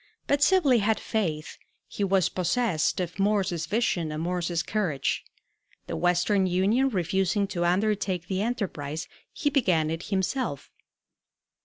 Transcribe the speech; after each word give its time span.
But 0.25 0.41
Sibley 0.41 0.79
had 0.79 0.99
faith; 0.99 1.59
he 1.87 2.03
was 2.03 2.27
possessed 2.27 2.99
of 2.99 3.19
Morse's 3.19 3.67
vision 3.67 4.11
and 4.11 4.23
Morse's 4.23 4.63
courage. 4.63 5.23
The 5.85 5.95
Western 5.95 6.47
Union 6.47 6.89
refusing 6.89 7.45
to 7.49 7.65
undertake 7.65 8.27
the 8.27 8.41
enterprise, 8.41 9.07
he 9.31 9.51
began 9.51 9.91
it 9.91 10.01
himself. 10.09 10.71